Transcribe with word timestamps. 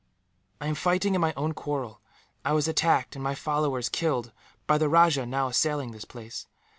"I 0.59 0.65
am 0.65 0.73
fighting 0.73 1.13
in 1.13 1.21
my 1.21 1.31
own 1.37 1.53
quarrel. 1.53 2.01
I 2.43 2.53
was 2.53 2.67
attacked, 2.67 3.15
and 3.15 3.21
my 3.23 3.35
followers 3.35 3.87
killed, 3.87 4.31
by 4.65 4.79
the 4.79 4.89
rajah 4.89 5.27
now 5.27 5.49
assailing 5.49 5.91
this 5.91 6.05
place. 6.05 6.47